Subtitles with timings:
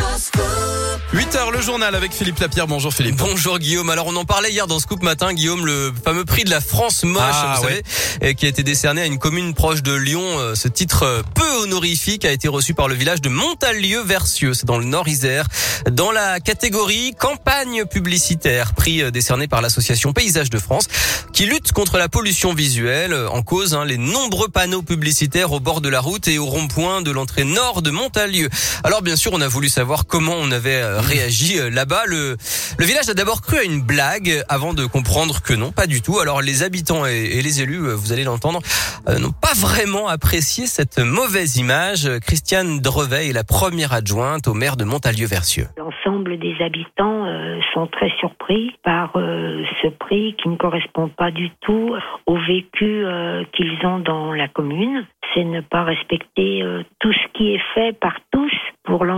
[0.00, 0.89] Just food.
[1.12, 2.68] 8h le journal avec Philippe Lapierre.
[2.68, 3.16] Bonjour Philippe.
[3.16, 3.90] Bonjour Guillaume.
[3.90, 7.02] Alors on en parlait hier dans Scoop Matin, Guillaume, le fameux prix de la France
[7.02, 7.82] moche, Ah, vous ouais.
[8.20, 10.22] savez, et qui a été décerné à une commune proche de Lyon.
[10.38, 14.66] Euh, Ce titre euh, peu honorifique a été reçu par le village de Montalieu-Versieux, c'est
[14.66, 15.46] dans le Nord-Isère,
[15.90, 20.84] dans la catégorie campagne publicitaire, prix euh, décerné par l'association Paysage de France,
[21.32, 25.58] qui lutte contre la pollution visuelle, euh, en cause hein, les nombreux panneaux publicitaires au
[25.58, 28.48] bord de la route et au rond-point de l'entrée nord de Montalieu.
[28.84, 32.04] Alors bien sûr, on a voulu savoir comment on avait euh, réagi euh, là-bas.
[32.06, 32.36] Le,
[32.78, 36.18] village a d'abord cru à une blague avant de comprendre que non, pas du tout.
[36.18, 38.60] Alors les habitants et, les élus, euh, vous allez l'entendre,
[39.08, 42.08] euh, n'ont pas vraiment apprécié cette mauvaise image.
[42.20, 45.66] Christiane Drevet est la première adjointe au maire de Montalieu-Versieux.
[45.76, 47.26] L'ensemble des habitants
[47.74, 51.94] sont très surpris par ce prix qui ne correspond pas du tout
[52.26, 53.04] au vécu
[53.52, 55.06] qu'ils ont dans la commune.
[55.34, 56.62] C'est ne pas respecter
[56.98, 58.14] tout ce qui est fait par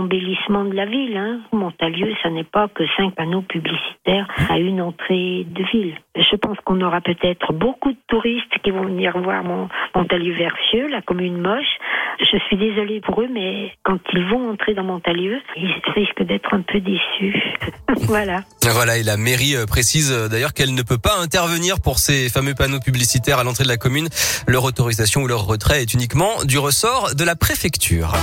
[0.03, 1.15] l'embellissement de la ville.
[1.15, 1.39] Hein.
[1.51, 5.95] Montalieu, ça n'est pas que cinq panneaux publicitaires à une entrée de ville.
[6.15, 11.01] Je pense qu'on aura peut-être beaucoup de touristes qui vont venir voir mon Montalieu-Versieux, la
[11.01, 11.79] commune moche.
[12.19, 16.53] Je suis désolée pour eux, mais quand ils vont entrer dans Montalieu, ils risquent d'être
[16.53, 17.41] un peu déçus.
[18.07, 18.41] voilà.
[18.63, 22.29] Voilà, et la mairie euh, précise euh, d'ailleurs qu'elle ne peut pas intervenir pour ces
[22.29, 24.09] fameux panneaux publicitaires à l'entrée de la commune.
[24.47, 28.13] Leur autorisation ou leur retrait est uniquement du ressort de la préfecture.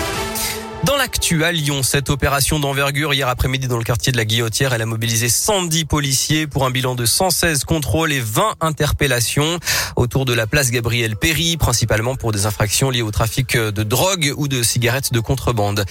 [0.85, 4.73] Dans l'actu à Lyon, cette opération d'envergure hier après-midi dans le quartier de la Guillotière,
[4.73, 9.59] elle a mobilisé 110 policiers pour un bilan de 116 contrôles et 20 interpellations
[9.97, 14.33] autour de la place Gabriel Péry, principalement pour des infractions liées au trafic de drogue
[14.39, 15.85] ou de cigarettes de contrebande.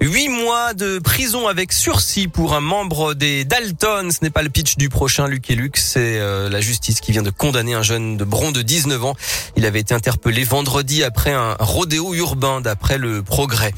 [0.00, 4.12] Huit mois de prison avec sursis pour un membre des Dalton.
[4.12, 7.10] Ce n'est pas le pitch du prochain Luc et Luc, c'est euh, la justice qui
[7.10, 9.16] vient de condamner un jeune de Bron de 19 ans.
[9.56, 13.74] Il avait été interpellé vendredi après un rodéo urbain d'après le progrès.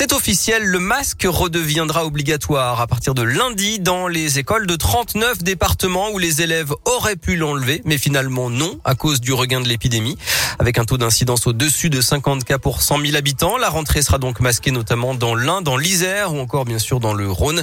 [0.00, 5.42] C'est officiel, le masque redeviendra obligatoire à partir de lundi dans les écoles de 39
[5.42, 9.66] départements où les élèves auraient pu l'enlever, mais finalement non, à cause du regain de
[9.66, 10.16] l'épidémie.
[10.60, 14.18] Avec un taux d'incidence au-dessus de 50 cas pour 100 000 habitants, la rentrée sera
[14.18, 17.62] donc masquée notamment dans l'Ain, dans l'Isère ou encore bien sûr dans le Rhône.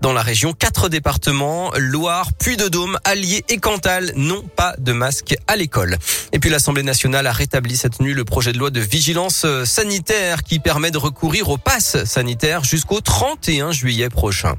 [0.00, 5.56] Dans la région, quatre départements, Loire, Puy-de-Dôme, Allier et Cantal n'ont pas de masque à
[5.56, 5.98] l'école.
[6.32, 9.64] Et puis l'Assemblée nationale a rétabli cette nuit le projet de loi de vigilance euh,
[9.64, 14.54] sanitaire qui permet de recourir au pass sanitaire jusqu'au 31 juillet prochain.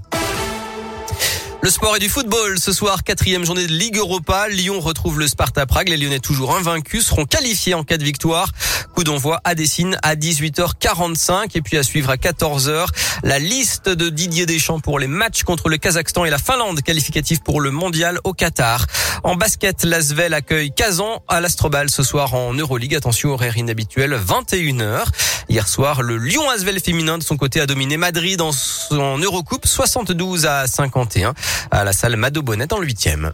[1.63, 2.59] Le sport et du football.
[2.59, 4.47] Ce soir, quatrième journée de Ligue Europa.
[4.47, 5.89] Lyon retrouve le Sparta Prague.
[5.89, 8.51] Les Lyonnais toujours invaincus seront qualifiés en cas de victoire.
[8.93, 12.87] Coup d'envoi à Dessine à 18h45 et puis à suivre à 14h
[13.23, 17.41] la liste de Didier Deschamps pour les matchs contre le Kazakhstan et la Finlande qualificatif
[17.41, 18.85] pour le mondial au Qatar.
[19.23, 22.95] En basket, l'Asvel accueille Kazan à l'Astrobal ce soir en Euroleague.
[22.95, 25.05] Attention horaire inhabituel 21h.
[25.49, 28.51] Hier soir, le Lyon Asvel féminin de son côté a dominé Madrid en,
[28.91, 31.33] en Eurocoupe 72 à 51
[31.71, 33.31] à la salle Mado Bonnet dans le huitième.